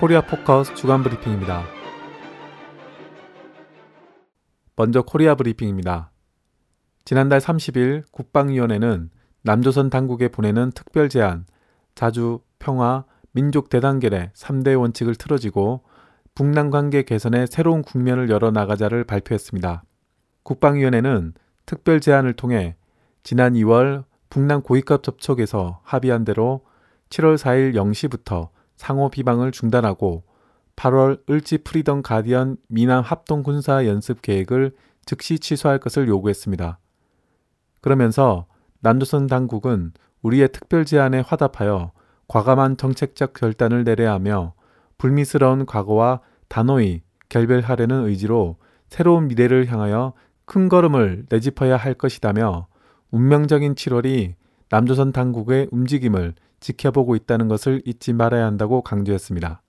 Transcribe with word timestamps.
코리아 0.00 0.22
포커스 0.22 0.74
주간 0.76 1.02
브리핑입니다. 1.02 1.62
먼저 4.74 5.02
코리아 5.02 5.34
브리핑입니다. 5.34 6.10
지난달 7.04 7.38
30일 7.38 8.04
국방위원회는 8.10 9.10
남조선 9.42 9.90
당국에 9.90 10.28
보내는 10.28 10.70
특별 10.74 11.10
제안, 11.10 11.44
자주, 11.94 12.40
평화, 12.58 13.04
민족 13.32 13.68
대단결의 13.68 14.30
3대 14.34 14.80
원칙을 14.80 15.16
틀어쥐고 15.16 15.82
북남 16.34 16.70
관계 16.70 17.02
개선의 17.02 17.46
새로운 17.46 17.82
국면을 17.82 18.30
열어 18.30 18.50
나가자를 18.50 19.04
발표했습니다. 19.04 19.82
국방위원회는 20.44 21.34
특별 21.66 22.00
제안을 22.00 22.32
통해 22.32 22.74
지난 23.22 23.52
2월 23.52 24.04
북남 24.30 24.62
고위급 24.62 25.02
접촉에서 25.02 25.82
합의한 25.84 26.24
대로 26.24 26.64
7월 27.10 27.36
4일 27.36 27.74
0시부터 27.74 28.48
상호 28.80 29.10
비방을 29.10 29.52
중단하고 29.52 30.24
8월 30.74 31.20
을지 31.28 31.58
프리던 31.58 32.00
가디언 32.00 32.56
미남 32.66 33.02
합동 33.04 33.42
군사 33.42 33.84
연습 33.84 34.22
계획을 34.22 34.72
즉시 35.04 35.38
취소할 35.38 35.78
것을 35.78 36.08
요구했습니다. 36.08 36.78
그러면서 37.82 38.46
남조선 38.80 39.26
당국은 39.26 39.92
우리의 40.22 40.48
특별 40.52 40.86
제안에 40.86 41.20
화답하여 41.20 41.92
과감한 42.26 42.78
정책적 42.78 43.34
결단을 43.34 43.84
내려야 43.84 44.14
하며 44.14 44.54
불미스러운 44.96 45.66
과거와 45.66 46.20
단호히 46.48 47.02
결별하려는 47.28 48.06
의지로 48.06 48.56
새로운 48.88 49.28
미래를 49.28 49.70
향하여 49.70 50.14
큰 50.46 50.70
걸음을 50.70 51.26
내짚어야 51.28 51.76
할 51.76 51.92
것이다며 51.92 52.66
운명적인 53.10 53.74
7월이 53.74 54.36
남조선 54.70 55.12
당국의 55.12 55.68
움직임을 55.70 56.32
지켜보고 56.60 57.16
있다는 57.16 57.48
것을 57.48 57.82
잊지 57.84 58.12
말아야 58.12 58.46
한다고 58.46 58.82
강조했습니다. 58.82 59.62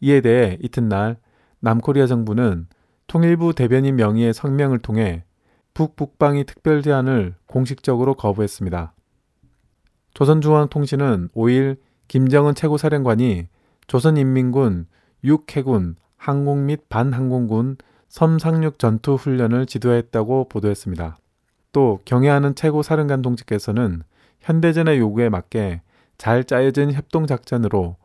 이에 0.00 0.20
대해 0.20 0.58
이튿날 0.62 1.16
남코리아 1.60 2.06
정부는 2.06 2.66
통일부 3.06 3.54
대변인 3.54 3.96
명의의 3.96 4.32
성명을 4.32 4.78
통해 4.78 5.24
북북방위 5.74 6.44
특별 6.44 6.82
제안을 6.82 7.34
공식적으로 7.46 8.14
거부했습니다. 8.14 8.94
조선중앙통신은 10.14 11.30
5일 11.34 11.78
김정은 12.06 12.54
최고사령관이 12.54 13.48
조선인민군 13.86 14.86
6해군 15.24 15.96
항공 16.16 16.66
및 16.66 16.88
반항공군 16.88 17.76
섬상륙 18.08 18.78
전투 18.78 19.14
훈련을 19.14 19.66
지도했다고 19.66 20.48
보도했습니다. 20.48 21.18
또 21.72 22.00
경애하는 22.04 22.54
최고사령관 22.54 23.22
동지께서는 23.22 24.02
현대전의 24.40 24.98
요구에 24.98 25.28
맞게 25.28 25.82
잘 26.18 26.44
짜여진 26.44 26.92
협동작전으로 26.92 27.96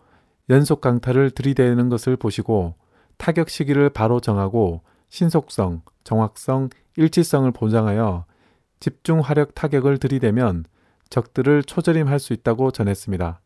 연속 0.50 0.82
강타를 0.82 1.32
들이대는 1.32 1.90
것을 1.90 2.16
보시고 2.16 2.76
타격 3.18 3.50
시기를 3.50 3.90
바로 3.90 4.20
정하고 4.20 4.82
신속성, 5.10 5.82
정확성, 6.04 6.70
일치성을 6.96 7.50
보장하여 7.52 8.26
집중 8.80 9.20
화력 9.20 9.56
타격을 9.56 9.98
들이대면 9.98 10.66
적들을 11.10 11.64
초절임할 11.64 12.20
수 12.20 12.34
있다고 12.34 12.72
전했습니다. 12.72 13.42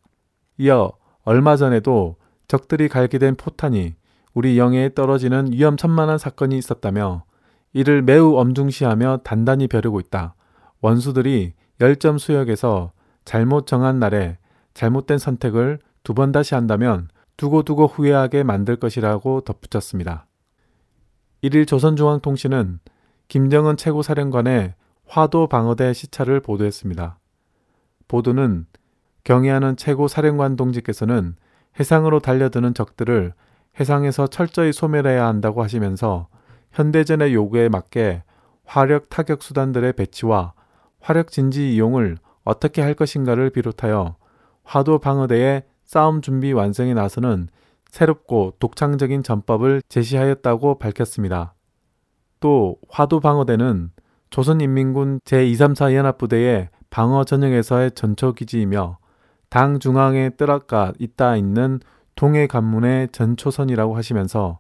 이어 0.58 0.92
얼마 1.24 1.56
전에도 1.56 2.18
적들이 2.48 2.88
갈기된 2.90 3.36
포탄이 3.36 3.96
우리 4.34 4.58
영해에 4.58 4.94
떨어지는 4.94 5.52
위험천만한 5.52 6.18
사건이 6.18 6.58
있었다며 6.58 7.24
이를 7.72 8.02
매우 8.02 8.38
엄중시하며 8.38 9.22
단단히 9.24 9.68
벼르고 9.68 10.00
있다. 10.00 10.36
원수들이 10.82 11.54
열점 11.82 12.18
수역에서 12.18 12.92
잘못 13.26 13.66
정한 13.66 14.00
날에 14.00 14.38
잘못된 14.74 15.18
선택을 15.18 15.80
두 16.04 16.14
번 16.14 16.32
다시 16.32 16.54
한다면 16.56 17.08
두고두고 17.38 17.88
후회하게 17.88 18.44
만들 18.44 18.76
것이라고 18.76 19.42
덧붙였습니다. 19.42 20.28
1일 21.44 21.68
조선중앙통신은 21.68 22.80
김정은 23.28 23.78
최고사령관의 23.78 24.76
화도 25.08 25.48
방어대 25.48 25.94
시찰을 25.94 26.40
보도했습니다. 26.40 27.20
보도는 28.08 28.66
경애하는 29.24 29.78
최고사령관 29.78 30.56
동지께서는 30.56 31.36
해상으로 31.80 32.20
달려드는 32.20 32.74
적들을 32.74 33.34
해상에서 33.80 34.28
철저히 34.28 34.72
소멸해야 34.72 35.26
한다고 35.26 35.64
하시면서 35.64 36.28
현대전의 36.72 37.34
요구에 37.34 37.70
맞게 37.70 38.24
화력 38.66 39.10
타격 39.10 39.42
수단들의 39.42 39.94
배치와 39.94 40.54
화력 41.00 41.32
진지 41.32 41.74
이용을 41.74 42.18
어떻게 42.44 42.82
할 42.82 42.94
것인가를 42.94 43.50
비롯하여 43.50 44.16
화도 44.64 45.00
방어대의 45.00 45.64
싸움 45.86 46.22
준비 46.22 46.54
완성에 46.54 46.94
나서는 46.94 47.48
새롭고 47.90 48.56
독창적인 48.60 49.24
전법을 49.24 49.84
제시하였다고 49.88 50.80
밝혔습니다. 50.80 51.54
또 52.40 52.78
화도 52.90 53.20
방어대는 53.20 53.92
조선인민군 54.30 55.20
제234 55.26 55.94
연합부대의 55.94 56.70
방어 56.90 57.24
전역에서의 57.24 57.92
전초기지이며 57.92 58.98
당 59.50 59.80
중앙에 59.80 60.32
뜨락가 60.32 60.94
있다 60.98 61.36
있는 61.36 61.80
동해 62.16 62.48
관문의 62.48 63.10
전초선이라고 63.12 63.96
하시면서 63.96 64.60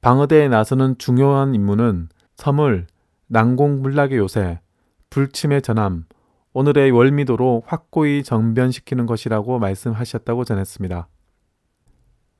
방어대에 0.00 0.48
나서는 0.48 0.98
중요한 0.98 1.54
임무는 1.54 2.08
섬을 2.36 2.88
난공불락의 3.28 4.18
요새, 4.18 4.60
불침의 5.10 5.62
전함, 5.62 6.04
오늘의 6.56 6.92
월미도로 6.92 7.64
확고히 7.66 8.22
정변시키는 8.22 9.06
것이라고 9.06 9.58
말씀하셨다고 9.58 10.44
전했습니다. 10.44 11.08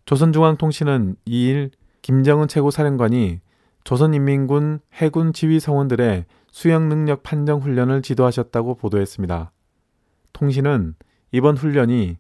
조선중앙통신은 0.06 1.16
2일 1.26 1.72
김정은 2.00 2.47
최고사령관이 2.47 3.41
조선인민군 3.82 4.78
해군 4.94 5.32
지휘 5.32 5.58
성원들의 5.58 6.26
수영 6.53 6.88
능력 6.88 7.24
판정 7.24 7.60
훈련을 7.60 8.03
지도하셨다고 8.03 8.76
보도했습니다. 8.76 9.50
통신은 10.32 10.94
이번 11.32 11.56
훈련이 11.56 12.16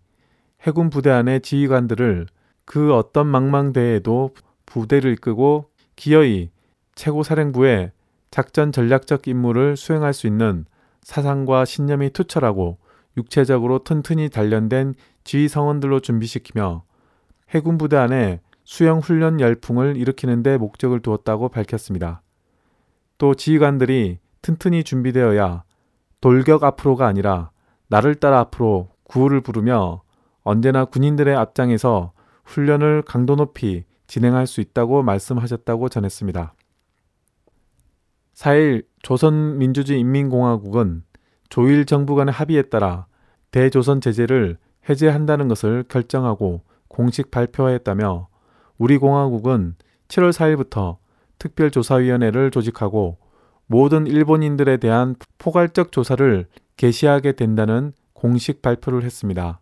해군 0.62 0.90
부대 0.90 1.10
안의 1.10 1.42
지휘관들을 1.42 2.26
그 2.64 2.92
어떤 2.92 3.28
망망대에도 3.28 4.30
부대를 4.66 5.12
이끌고 5.12 5.70
기어이 5.94 6.50
최고사령부의 6.96 7.92
작전 8.32 8.72
전략적 8.72 9.28
임무를 9.28 9.76
수행할 9.76 10.12
수 10.12 10.26
있는 10.26 10.64
사상과 11.04 11.64
신념이 11.64 12.10
투철하고 12.10 12.78
육체적으로 13.16 13.84
튼튼히 13.84 14.28
단련된 14.28 14.94
지휘 15.22 15.48
성원들로 15.48 16.00
준비시키며 16.00 16.82
해군 17.50 17.78
부대 17.78 17.96
안에 17.96 18.40
수영 18.64 18.98
훈련 18.98 19.40
열풍을 19.40 19.96
일으키는 19.96 20.42
데 20.42 20.56
목적을 20.56 21.00
두었다고 21.00 21.50
밝혔습니다. 21.50 22.22
또 23.18 23.34
지휘관들이 23.34 24.18
튼튼히 24.42 24.82
준비되어야 24.82 25.62
돌격 26.20 26.64
앞으로가 26.64 27.06
아니라 27.06 27.50
나를 27.88 28.14
따라 28.16 28.40
앞으로 28.40 28.88
구호를 29.04 29.42
부르며 29.42 30.02
언제나 30.42 30.84
군인들의 30.84 31.34
앞장에서 31.36 32.12
훈련을 32.44 33.02
강도 33.02 33.36
높이 33.36 33.84
진행할 34.06 34.46
수 34.46 34.60
있다고 34.60 35.02
말씀하셨다고 35.02 35.88
전했습니다. 35.88 36.54
4일 38.34 38.84
조선민주주의 39.02 40.00
인민공화국은 40.00 41.02
조일 41.48 41.84
정부 41.84 42.14
간의 42.14 42.32
합의에 42.32 42.62
따라 42.62 43.06
대조선 43.50 44.00
제재를 44.00 44.58
해제한다는 44.88 45.48
것을 45.48 45.84
결정하고 45.88 46.62
공식 46.88 47.30
발표하였다며 47.30 48.28
우리 48.78 48.98
공화국은 48.98 49.76
7월 50.08 50.32
4일부터 50.32 50.96
특별조사위원회를 51.38 52.50
조직하고 52.50 53.18
모든 53.66 54.06
일본인들에 54.06 54.76
대한 54.78 55.14
포괄적 55.38 55.92
조사를 55.92 56.46
개시하게 56.76 57.32
된다는 57.32 57.92
공식 58.12 58.62
발표를 58.62 59.04
했습니다. 59.04 59.60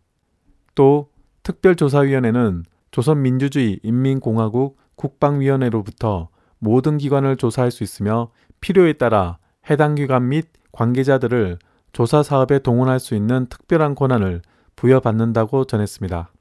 또 0.75 1.11
특별조사위원회는 1.43 2.65
조선민주주의 2.91 3.81
인민공화국 3.83 4.79
국방위원회로부터 4.97 6.29
모든 6.59 6.97
기관을 6.99 7.37
조사할 7.37 7.71
수 7.71 7.83
있으며 7.83 8.31
필요에 8.63 8.95
따라 8.95 9.39
해당 9.69 9.95
기관 9.95 10.31
및 10.31 10.49
관계자들을 10.73 11.59
조사 11.93 12.23
사업에 12.23 12.61
동원할 12.61 12.99
수 12.99 13.15
있는 13.15 13.47
특별한 13.47 13.95
권한을 13.95 14.41
부여받는다고 14.77 15.67
전했습니다. 15.67 16.33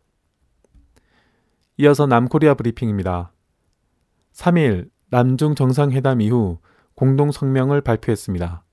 이어서 1.77 2.05
남코리아 2.05 2.53
브리핑입니다. 2.53 3.33
3일 4.33 4.89
남중 5.09 5.55
정상회담 5.55 6.21
이후 6.21 6.59
공동 6.95 7.31
성명을 7.31 7.81
발표했습니다. 7.81 8.63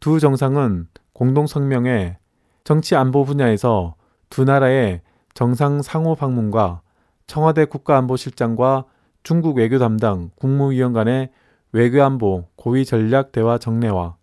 두 0.00 0.18
정상은 0.18 0.88
공동 1.12 1.46
성명에 1.46 2.16
정치 2.64 2.96
안보 2.96 3.24
분야에서 3.24 3.94
두 4.30 4.44
나라의 4.44 5.02
정상 5.34 5.82
상호 5.82 6.14
방문과 6.14 6.80
청와대 7.26 7.66
국가안보실장과 7.66 8.86
중국 9.22 9.58
외교 9.58 9.78
담당 9.78 10.30
국무위원 10.36 10.92
간의 10.92 11.30
외교안보 11.72 12.48
고위 12.56 12.84
전략 12.84 13.32
대화 13.32 13.58
정례와 13.58 14.16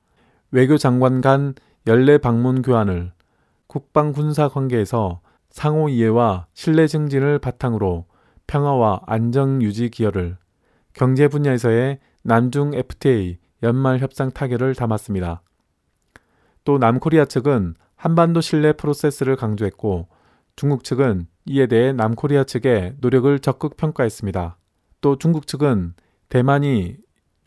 외교 0.52 0.78
장관 0.78 1.22
간 1.22 1.54
연례 1.88 2.18
방문 2.18 2.62
교환을 2.62 3.12
국방 3.68 4.12
군사 4.12 4.50
관계에서 4.50 5.22
상호 5.50 5.90
이해와 5.90 6.48
신뢰 6.54 6.88
증진을 6.88 7.40
바탕으로 7.40 8.06
평화와 8.48 9.02
안정 9.06 9.62
유지 9.62 9.90
기여를, 9.90 10.38
경제 10.94 11.28
분야에서의 11.28 12.00
남중 12.24 12.74
FTA 12.74 13.38
연말 13.64 14.00
협상 14.00 14.32
타결을 14.32 14.76
담았습니다. 14.76 15.42
또 16.64 16.78
남코리아 16.78 17.26
측은 17.26 17.76
한반도 17.96 18.42
신뢰 18.42 18.74
프로세스를 18.74 19.36
강조했고 19.36 20.08
중국 20.56 20.84
측은 20.84 21.28
이에 21.46 21.68
대해 21.68 21.94
남코리아 21.94 22.44
측의 22.44 22.96
노력을 23.00 23.38
적극 23.40 23.78
평가했습니다. 23.78 24.58
또 25.02 25.18
중국 25.18 25.48
측은 25.48 25.94
대만이 26.30 26.98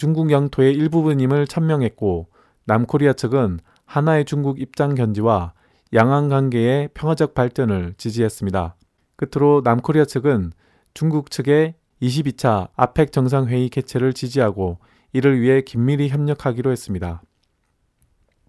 중국 0.00 0.30
영토의 0.30 0.72
일부분임을 0.72 1.46
천명했고 1.46 2.28
남코리아 2.64 3.12
측은 3.12 3.60
하나의 3.84 4.24
중국 4.24 4.58
입장 4.58 4.94
견지와 4.94 5.52
양안 5.92 6.30
관계의 6.30 6.88
평화적 6.94 7.34
발전을 7.34 7.92
지지했습니다. 7.98 8.76
끝으로 9.16 9.60
남코리아 9.62 10.06
측은 10.06 10.52
중국 10.94 11.30
측의 11.30 11.74
22차 12.00 12.68
아펙 12.76 13.12
정상회의 13.12 13.68
개최를 13.68 14.14
지지하고 14.14 14.78
이를 15.12 15.38
위해 15.38 15.60
긴밀히 15.60 16.08
협력하기로 16.08 16.72
했습니다. 16.72 17.20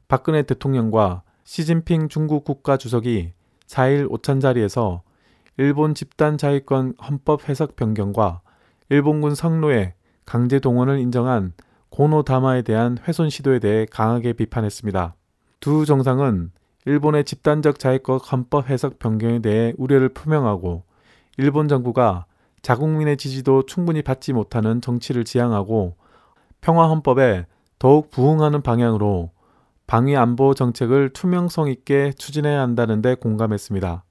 박근혜 0.08 0.44
대통령과 0.44 1.24
시진핑 1.44 2.08
중국 2.08 2.46
국가 2.46 2.78
주석이 2.78 3.34
4일 3.68 4.10
오찬 4.10 4.40
자리에서 4.40 5.04
일본 5.58 5.96
집단 5.96 6.38
자위권 6.38 6.94
헌법 7.06 7.50
해석 7.50 7.76
변경과 7.76 8.40
일본군 8.88 9.36
성노예 9.36 9.96
강제 10.32 10.60
동원을 10.60 11.00
인정한 11.00 11.52
고노다마에 11.90 12.62
대한 12.62 12.98
훼손 13.06 13.30
시도에 13.30 13.60
대해 13.60 13.86
강하게 13.86 14.32
비판했습니다. 14.32 15.14
두 15.60 15.86
정상은 15.86 16.54
일본의 16.86 17.26
집단적 17.26 17.80
자위권 17.80 18.20
헌법 18.20 18.70
해석 18.70 18.98
변경에 18.98 19.40
대해 19.40 19.74
우려를 19.78 20.08
표명하고 20.08 20.86
일본 21.38 21.68
정부가 21.68 22.28
자국민의 22.62 23.18
지지도 23.18 23.66
충분히 23.66 24.02
받지 24.02 24.32
못하는 24.32 24.80
정치를 24.80 25.26
지향하고 25.26 25.98
평화 26.62 26.88
헌법에 26.88 27.46
더욱 27.78 28.10
부응하는 28.10 28.62
방향으로 28.62 29.32
방위 29.86 30.16
안보 30.16 30.54
정책을 30.54 31.10
투명성 31.10 31.68
있게 31.68 32.14
추진해야 32.14 32.62
한다는 32.62 33.02
데 33.02 33.16
공감했습니다. 33.16 34.06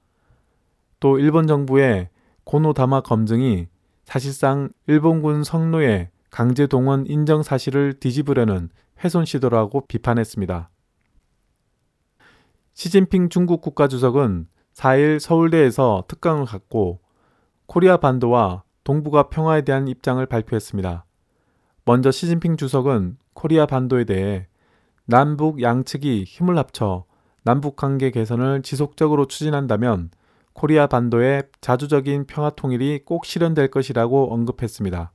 또 0.99 1.17
일본 1.17 1.47
정부의 1.47 2.09
고노다마 2.43 3.01
검증이 3.01 3.69
사실상 4.11 4.69
일본군 4.87 5.43
성노예 5.43 6.10
강제 6.31 6.65
동원 6.65 7.05
인정 7.07 7.43
사실을 7.43 7.93
뒤집으려는 7.99 8.69
훼손 9.03 9.25
시도라고 9.25 9.85
비판했습니다. 9.87 10.69
시진핑 12.73 13.27
중국 13.27 13.61
국가주석은 13.61 14.47
4일 14.73 15.19
서울대에서 15.19 16.05
특강을 16.07 16.45
갖고 16.45 17.01
코리아 17.65 17.97
반도와 17.97 18.63
동북아 18.85 19.23
평화에 19.23 19.63
대한 19.63 19.89
입장을 19.89 20.25
발표했습니다. 20.25 21.05
먼저 21.83 22.11
시진핑 22.11 22.55
주석은 22.55 23.17
코리아 23.33 23.65
반도에 23.65 24.05
대해 24.05 24.47
남북 25.05 25.61
양측이 25.61 26.23
힘을 26.23 26.57
합쳐 26.57 27.03
남북 27.43 27.75
관계 27.75 28.09
개선을 28.09 28.61
지속적으로 28.61 29.27
추진한다면 29.27 30.11
코리아 30.53 30.87
반도의 30.87 31.43
자주적인 31.59 32.25
평화 32.27 32.51
통일이 32.51 33.01
꼭 33.03 33.25
실현될 33.25 33.69
것이라고 33.69 34.33
언급했습니다. 34.33 35.11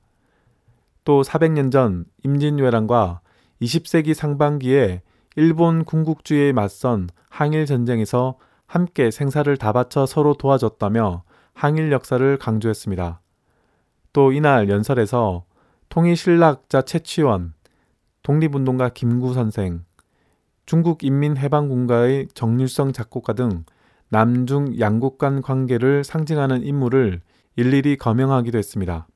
또 1.06 1.22
400년 1.22 1.70
전 1.70 2.04
임진왜란과 2.24 3.20
20세기 3.62 4.12
상반기에 4.12 5.02
일본 5.36 5.84
군국주의에 5.84 6.52
맞선 6.52 7.08
항일 7.30 7.64
전쟁에서 7.64 8.38
함께 8.66 9.12
생사를 9.12 9.56
다 9.56 9.72
바쳐 9.72 10.04
서로 10.04 10.34
도와줬다며 10.34 11.22
항일 11.54 11.92
역사를 11.92 12.36
강조했습니다. 12.38 13.20
또 14.12 14.32
이날 14.32 14.68
연설에서 14.68 15.44
통일신라학자 15.90 16.82
최치원, 16.82 17.54
독립운동가 18.24 18.88
김구 18.88 19.32
선생, 19.32 19.84
중국 20.64 21.04
인민해방군가의 21.04 22.28
정률성 22.34 22.92
작곡가 22.92 23.32
등 23.32 23.64
남중 24.08 24.80
양국 24.80 25.18
간 25.18 25.40
관계를 25.40 26.02
상징하는 26.02 26.64
인물을 26.64 27.20
일일이 27.54 27.96
거명하기도 27.96 28.58
했습니다. 28.58 29.06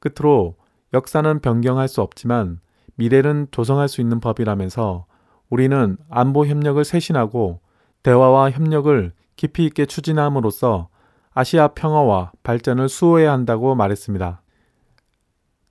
끝으로 0.00 0.56
역사는 0.92 1.40
변경할 1.40 1.88
수 1.88 2.02
없지만 2.02 2.60
미래는 2.96 3.48
조성할 3.50 3.88
수 3.88 4.00
있는 4.00 4.20
법이라면서 4.20 5.06
우리는 5.48 5.96
안보 6.08 6.46
협력을 6.46 6.82
쇄신하고 6.84 7.60
대화와 8.02 8.50
협력을 8.50 9.12
깊이 9.36 9.64
있게 9.66 9.86
추진함으로써 9.86 10.88
아시아 11.32 11.68
평화와 11.68 12.32
발전을 12.42 12.88
수호해야 12.88 13.32
한다고 13.32 13.74
말했습니다. 13.74 14.42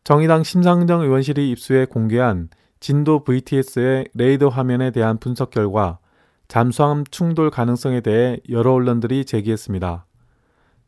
정의당 0.03 0.43
심상정 0.43 1.01
의원실이 1.01 1.51
입수해 1.51 1.85
공개한 1.85 2.49
진도 2.79 3.23
VTS의 3.23 4.07
레이더 4.13 4.49
화면에 4.49 4.91
대한 4.91 5.17
분석 5.17 5.49
결과 5.49 5.99
잠수함 6.47 7.03
충돌 7.11 7.51
가능성에 7.51 8.01
대해 8.01 8.39
여러 8.49 8.73
언론들이 8.73 9.25
제기했습니다. 9.25 10.05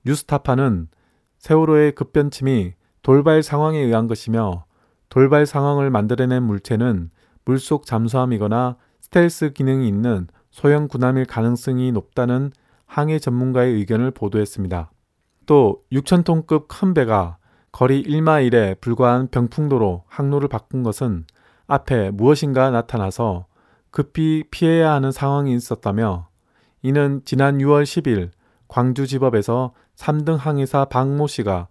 뉴스타파는 0.06 0.88
세월호의 1.38 1.94
급변침이 1.94 2.74
돌발 3.01 3.44
상황에 3.44 3.80
의한 3.80 4.07
것이며 4.07 4.65
돌발 5.09 5.45
상황을 5.45 5.89
만들어낸 5.89 6.44
물체는 6.44 7.09
물속 7.45 7.86
잠수함이거나 7.86 8.77
스텔스 9.01 9.53
기능이 9.53 9.88
있는 9.88 10.27
소형 10.51 10.88
군함일 10.88 11.25
가능성이 11.25 11.92
높다는 11.92 12.51
항해 12.86 13.19
전문가의 13.19 13.74
의견을 13.74 14.12
보도했습니다. 14.12 14.92
또 15.45 15.81
6,000톤급 15.92 16.68
큰 16.68 16.94
배가 16.94 17.38
거리 17.71 18.03
1마일에 18.03 18.80
불과한 18.80 19.30
병풍도로 19.30 20.03
항로를 20.07 20.50
바꾼 20.50 20.83
것은 20.83 21.25
앞에 21.68 22.12
무엇인가 22.12 22.69
나타나서 22.69 23.45
급히 23.92 24.44
피해야 24.51 24.92
하는 24.92 25.12
상황이 25.12 25.53
있었다며 25.53 26.27
이는 26.81 27.21
지난 27.25 27.57
6월 27.57 27.83
10일 27.83 28.31
광주지법에서 28.67 29.74
3등 29.96 30.38
항해사 30.38 30.86
박모 30.86 31.27
씨가 31.27 31.67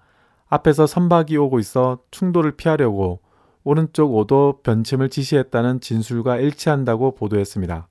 앞에서 0.50 0.87
선박이 0.87 1.37
오고 1.37 1.61
있어 1.61 2.00
충돌을 2.11 2.52
피하려고 2.52 3.21
오른쪽 3.62 4.14
5도 4.14 4.61
변침을 4.62 5.09
지시했다는 5.09 5.80
진술과 5.80 6.38
일치한다고 6.38 7.14
보도했습니다. 7.14 7.88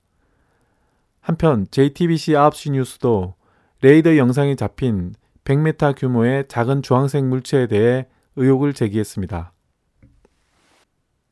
한편 1.20 1.66
JTBC 1.70 2.32
9시 2.32 2.72
뉴스도 2.72 3.34
레이더 3.82 4.16
영상이 4.16 4.56
잡힌 4.56 5.14
100m 5.44 5.98
규모의 5.98 6.46
작은 6.48 6.82
주황색 6.82 7.24
물체에 7.24 7.66
대해 7.66 8.06
의혹을 8.36 8.74
제기했습니다. 8.74 9.52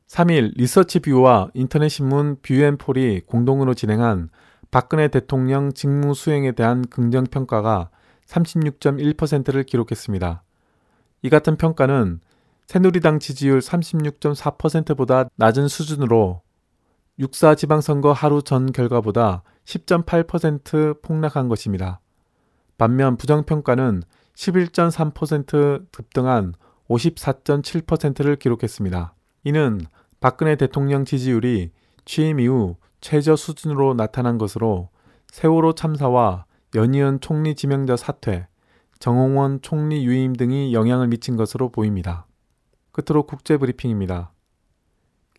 3일 0.09 0.53
리서치 0.57 1.01
뷰와 1.01 1.51
인터넷 1.53 1.91
신문 1.91 2.37
뷰앤폴이 2.41 3.23
공동으로 3.27 3.75
진행한 3.75 4.31
박근혜 4.71 5.09
대통령 5.09 5.73
직무 5.73 6.15
수행에 6.15 6.53
대한 6.53 6.87
긍정 6.87 7.25
평가가 7.25 7.91
36.1%를 8.27 9.65
기록했습니다. 9.65 10.43
이 11.23 11.31
같은 11.31 11.57
평가는 11.57 12.21
새누리당 12.67 13.19
지지율 13.19 13.61
36.4%보다 13.61 15.29
낮은 15.37 15.69
수준으로 15.69 16.43
육사 17.19 17.55
지방선거 17.55 18.13
하루 18.13 18.43
전 18.43 18.71
결과보다 18.73 19.43
10.8% 19.65 21.03
폭락한 21.03 21.49
것입니다. 21.49 22.01
반면 22.77 23.17
부정평가는 23.17 24.03
11.3% 24.35 25.87
급등한 25.91 26.55
54.7%를 26.89 28.37
기록했습니다. 28.37 29.15
이는 29.45 29.81
박근혜 30.21 30.57
대통령 30.57 31.05
지지율이 31.05 31.73
취임 32.05 32.39
이후 32.39 32.77
최저 33.01 33.35
수준으로 33.35 33.95
나타난 33.95 34.39
것으로 34.39 34.91
세월호 35.31 35.75
참사와 35.75 36.45
연이은 36.75 37.21
총리 37.21 37.55
지명자 37.55 37.97
사퇴, 37.97 38.47
정홍원 38.99 39.61
총리 39.63 40.05
유임 40.05 40.35
등이 40.35 40.75
영향을 40.75 41.09
미친 41.09 41.37
것으로 41.37 41.71
보입니다. 41.71 42.27
끝으로 42.93 43.25
국제 43.25 43.57
브리핑입니다. 43.57 44.33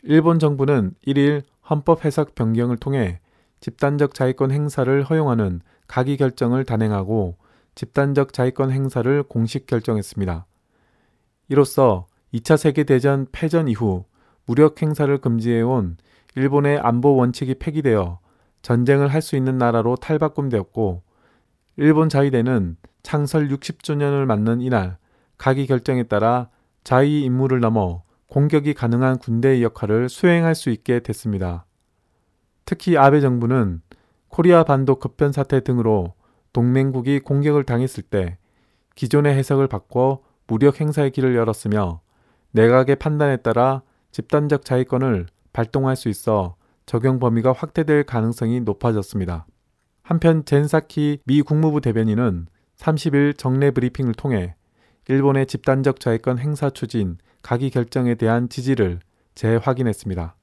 일본 0.04 0.40
정부는 0.40 0.94
1일 1.06 1.44
헌법 1.70 2.06
해석 2.06 2.36
변경을 2.36 2.78
통해 2.78 3.20
집단적 3.60 4.14
자위권 4.14 4.52
행사를 4.52 5.04
허용하는 5.04 5.62
가기 5.88 6.18
결정을 6.18 6.64
단행하고 6.64 7.38
집단적 7.76 8.32
자위권 8.32 8.72
행사를 8.72 9.24
공식 9.24 9.66
결정했습니다. 9.68 10.46
이로써 11.50 12.08
2차 12.34 12.58
세계대전 12.58 13.28
패전 13.32 13.68
이후 13.68 14.06
무력 14.46 14.82
행사를 14.82 15.16
금지해온 15.18 15.98
일본의 16.36 16.80
안보 16.80 17.16
원칙이 17.16 17.56
폐기되어 17.56 18.20
전쟁을 18.62 19.08
할 19.10 19.22
수 19.22 19.36
있는 19.36 19.58
나라로 19.58 19.96
탈바꿈되었고 19.98 21.04
일본 21.82 22.10
자위대는 22.10 22.76
창설 23.04 23.48
60주년을 23.48 24.26
맞는 24.26 24.60
이날 24.60 24.98
가기 25.38 25.66
결정에 25.66 26.04
따라 26.04 26.50
자위 26.84 27.24
임무를 27.24 27.62
넘어 27.62 28.04
공격이 28.28 28.74
가능한 28.74 29.20
군대의 29.20 29.64
역할을 29.64 30.10
수행할 30.10 30.56
수 30.56 30.72
있게 30.72 31.00
됐습니다. 31.00 31.66
특히 32.66 32.98
아베 32.98 33.22
정부는 33.22 33.82
코리아 34.28 34.66
반도 34.66 34.96
급변 34.96 35.32
사태 35.32 35.62
등으로 35.62 36.16
동맹국이 36.52 37.22
공격을 37.22 37.64
당했을 37.64 38.04
때 38.04 38.38
기존의 38.96 39.34
해석을 39.36 39.68
바꿔 39.68 40.22
무력 40.48 40.82
행사의 40.82 41.12
길을 41.12 41.34
열었으며 41.34 42.02
내각의 42.52 42.98
판단에 42.98 43.38
따라 43.38 43.84
집단적 44.12 44.66
자위권을 44.66 45.28
발동할 45.54 45.96
수 45.96 46.10
있어 46.10 46.58
적용 46.86 47.20
범위가 47.20 47.54
확대될 47.54 48.04
가능성이 48.04 48.60
높아졌습니다. 48.60 49.46
한편 50.10 50.44
젠사키 50.44 51.20
미 51.26 51.44
국무부 51.44 51.82
대변인은 51.82 52.48
30일 52.78 53.38
정례 53.38 53.70
브리핑을 53.70 54.16
통해 54.16 54.56
일본의 55.08 55.46
집단적 55.46 56.00
자위권 56.00 56.40
행사 56.40 56.72
추진, 56.72 57.20
가기 57.44 57.70
결정에 57.70 58.16
대한 58.16 58.50
지지를 58.50 59.02
재확인했습니다. 59.36 60.36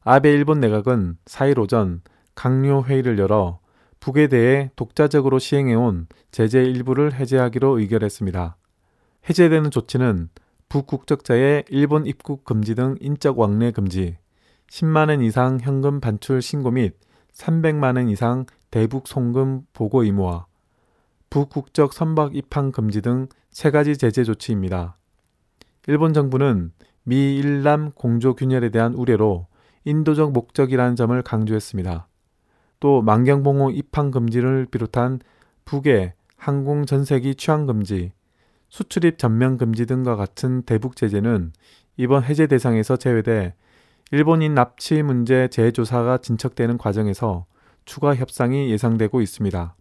아베 0.00 0.32
일본 0.32 0.58
내각은 0.58 1.16
4일 1.26 1.60
오전 1.60 2.00
강요 2.34 2.82
회의를 2.82 3.20
열어 3.20 3.60
북에 4.00 4.26
대해 4.26 4.72
독자적으로 4.74 5.38
시행해온 5.38 6.08
제재 6.32 6.64
일부를 6.64 7.14
해제하기로 7.14 7.78
의결했습니다. 7.78 8.56
해제되는 9.30 9.70
조치는 9.70 10.28
북국적자의 10.68 11.66
일본 11.68 12.04
입국 12.04 12.42
금지 12.42 12.74
등 12.74 12.96
인적 13.00 13.38
왕래 13.38 13.70
금지, 13.70 14.16
10만원 14.72 15.24
이상 15.24 15.60
현금 15.60 16.00
반출 16.00 16.42
신고 16.42 16.72
및 16.72 16.96
300만 17.38 17.96
원 17.96 18.08
이상 18.08 18.44
대북 18.70 19.08
송금 19.08 19.66
보고 19.72 20.02
의무화, 20.02 20.46
북국적 21.30 21.92
선박 21.92 22.36
입항 22.36 22.70
금지 22.70 23.00
등 23.00 23.28
세 23.50 23.70
가지 23.72 23.96
제재 23.96 24.24
조치입니다. 24.24 24.96
일본 25.86 26.12
정부는 26.12 26.70
미 27.02 27.36
일남 27.36 27.90
공조 27.92 28.34
균열에 28.34 28.68
대한 28.68 28.94
우려로 28.94 29.46
인도적 29.84 30.32
목적이라는 30.32 30.96
점을 30.96 31.20
강조했습니다. 31.22 32.06
또 32.80 33.02
만경봉호 33.02 33.70
입항 33.70 34.10
금지를 34.10 34.66
비롯한 34.70 35.20
북의 35.64 36.12
항공 36.36 36.86
전세기 36.86 37.34
취항 37.34 37.66
금지, 37.66 38.12
수출입 38.68 39.18
전면 39.18 39.56
금지 39.56 39.86
등과 39.86 40.14
같은 40.14 40.62
대북 40.62 40.94
제재는 40.94 41.52
이번 41.96 42.22
해제 42.22 42.46
대상에서 42.46 42.96
제외돼 42.96 43.54
일본인 44.10 44.54
납치 44.54 45.02
문제 45.02 45.48
재조사가 45.48 46.18
진척되는 46.18 46.78
과정에서 46.78 47.44
추가 47.84 48.14
협상이 48.14 48.70
예상되고 48.70 49.20
있습니다. 49.20 49.76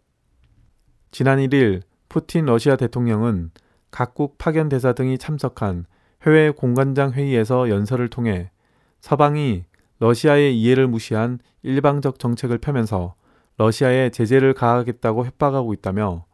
지난 1.11 1.39
1일 1.39 1.81
푸틴 2.09 2.45
러시아 2.45 2.75
대통령은 2.75 3.51
각국 3.89 4.37
파견 4.37 4.67
대사 4.67 4.91
등이 4.91 5.17
참석한 5.17 5.85
해외 6.25 6.51
공관장 6.51 7.13
회의에서 7.13 7.69
연설을 7.69 8.09
통해 8.09 8.51
서방이 8.99 9.63
러시아의 9.99 10.59
이해를 10.59 10.87
무시한 10.87 11.39
일방적 11.63 12.19
정책을 12.19 12.57
펴면서 12.57 13.15
러시아에 13.57 14.09
제재를 14.09 14.53
가하겠다고 14.53 15.25
협박하고 15.25 15.73
있다며 15.73 16.25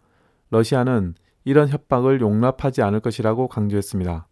러시아는 0.49 1.13
이런 1.45 1.69
협박을 1.69 2.21
용납하지 2.21 2.81
않을 2.81 3.01
것이라고 3.01 3.47
강조했습니다. 3.47 4.27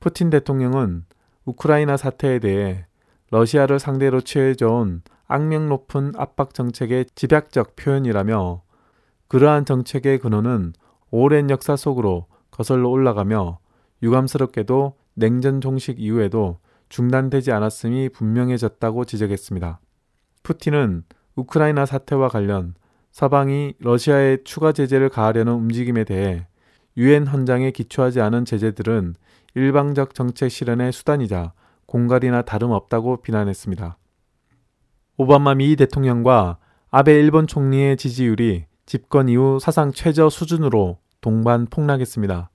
푸틴 0.00 0.30
대통령은 0.30 1.04
우크라이나 1.48 1.96
사태에 1.96 2.40
대해 2.40 2.84
러시아를 3.30 3.78
상대로 3.78 4.20
취해져온 4.20 5.00
악명 5.26 5.68
높은 5.70 6.12
압박 6.16 6.52
정책의 6.52 7.06
집약적 7.14 7.74
표현이라며 7.74 8.62
그러한 9.28 9.64
정책의 9.64 10.18
근원은 10.18 10.74
오랜 11.10 11.48
역사 11.48 11.74
속으로 11.74 12.26
거슬러 12.50 12.90
올라가며 12.90 13.60
유감스럽게도 14.02 14.94
냉전 15.14 15.60
종식 15.62 16.00
이후에도 16.00 16.58
중단되지 16.90 17.52
않았음이 17.52 18.10
분명해졌다고 18.10 19.06
지적했습니다. 19.06 19.80
푸틴은 20.42 21.04
우크라이나 21.34 21.86
사태와 21.86 22.28
관련 22.28 22.74
서방이 23.10 23.74
러시아에 23.78 24.38
추가 24.44 24.72
제재를 24.72 25.08
가하려는 25.08 25.54
움직임에 25.54 26.04
대해 26.04 26.46
유엔 26.98 27.26
헌장에 27.26 27.70
기초하지 27.70 28.20
않은 28.20 28.44
제재들은 28.44 29.14
일방적 29.58 30.14
정책 30.14 30.50
실현의 30.50 30.92
수단이자 30.92 31.52
공갈이나 31.86 32.42
다름없다고 32.42 33.22
비난했습니다. 33.22 33.98
오바마 35.16 35.56
미 35.56 35.74
대통령과 35.74 36.58
아베 36.90 37.14
일본 37.14 37.48
총리의 37.48 37.96
지지율이 37.96 38.66
집권 38.86 39.28
이후 39.28 39.58
사상 39.60 39.90
최저 39.92 40.30
수준으로 40.30 40.98
동반 41.20 41.66
폭락했습니다. 41.66 42.50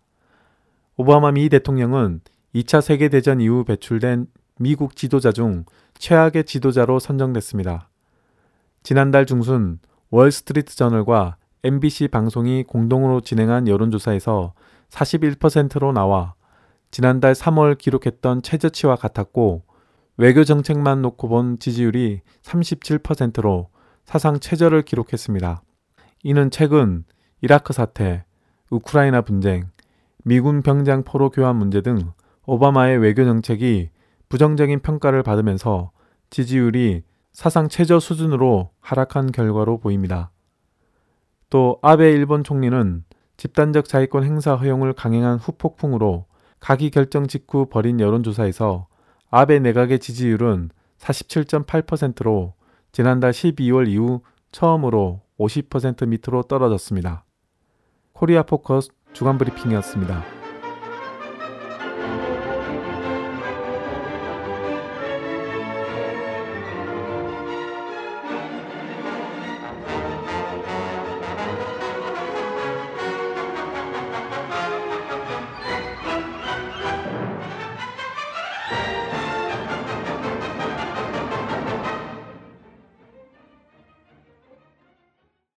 오바마 0.96 1.34
미 1.34 1.50
대통령은 1.50 2.22
2차 2.56 2.82
세계대전 2.82 3.42
이후 3.42 3.66
배출된 3.66 4.28
미국 4.60 4.96
지도자 4.96 5.34
중 5.34 5.66
최악의 5.96 6.46
지도자로 6.46 7.00
선정됐습니다. 7.00 7.90
지난달 8.82 9.26
중순 9.26 9.80
월스트리트 10.10 10.76
저널과 10.76 11.36
MBC 11.64 12.08
방송이 12.08 12.64
공동으로 12.64 13.22
진행한 13.22 13.68
여론조사에서 13.68 14.54
41%로 14.90 15.92
나와 15.92 16.36
지난달 16.94 17.34
3월 17.34 17.76
기록했던 17.76 18.44
최저치와 18.44 18.98
같았고 18.98 19.64
외교 20.18 20.44
정책만 20.44 21.02
놓고 21.02 21.28
본 21.28 21.58
지지율이 21.58 22.22
37%로 22.44 23.70
사상 24.06 24.40
최저를 24.40 24.84
기록했습니다. 24.84 25.64
이는 26.22 26.52
최근 26.52 27.04
이라크 27.42 27.74
사태, 27.74 28.26
우크라이나 28.70 29.22
분쟁, 29.22 29.72
미군 30.24 30.62
병장 30.62 31.04
포로 31.04 31.32
교환 31.32 31.56
문제 31.56 31.82
등 31.82 32.12
오바마의 32.46 33.00
외교 33.00 33.26
정책이 33.26 33.90
부정적인 34.30 34.82
평가를 34.82 35.24
받으면서 35.24 35.90
지지율이 36.30 37.02
사상 37.32 37.70
최저 37.70 38.00
수준으로 38.00 38.70
하락한 38.80 39.32
결과로 39.32 39.80
보입니다. 39.80 40.30
또 41.50 41.80
아베 41.82 42.12
일본 42.12 42.44
총리는 42.44 43.04
집단적 43.38 43.88
자위권 43.88 44.26
행사 44.26 44.54
허용을 44.54 44.94
강행한 44.94 45.40
후폭풍으로 45.40 46.28
가기 46.64 46.92
결정 46.92 47.28
직후 47.28 47.66
벌인 47.66 48.00
여론조사에서 48.00 48.88
아베 49.30 49.60
내각의 49.60 50.00
지지율은 50.00 50.70
47.8%로 50.98 52.54
지난달 52.94 53.32
12월 53.34 53.90
이후 53.90 54.22
처음으로 54.54 55.20
50% 55.38 56.08
밑으로 56.08 56.44
떨어졌습니다. 56.44 57.26
코리아 58.14 58.44
포커스 58.44 58.92
주간 59.12 59.38
브리핑이었습니다. 59.38 60.43